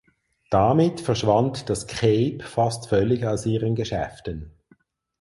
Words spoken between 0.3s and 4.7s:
Damit verschwand das Cape fast völlig aus ihren Geschäften.